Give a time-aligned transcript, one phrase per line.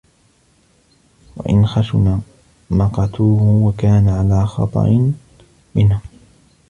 [1.37, 2.21] وَإِنْ خَشُنَ
[2.71, 5.11] مَقَتُوهُ وَكَانَ عَلَى خَطَرٍ
[5.75, 6.01] مِنْهُمْ